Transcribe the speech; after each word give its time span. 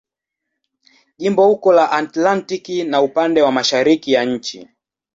Jimbo 1.17 1.43
uko 1.51 1.71
la 1.73 1.91
Atlantiki 1.91 2.83
na 2.83 3.01
upande 3.01 3.41
wa 3.41 3.51
mashariki 3.51 4.11
ya 4.11 4.23
nchi. 4.25 4.69